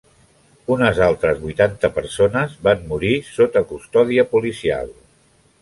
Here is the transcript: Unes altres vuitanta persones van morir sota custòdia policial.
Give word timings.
Unes 0.75 1.01
altres 1.07 1.41
vuitanta 1.43 1.91
persones 1.99 2.57
van 2.71 2.83
morir 2.95 3.13
sota 3.31 3.65
custòdia 3.75 4.29
policial. 4.37 4.95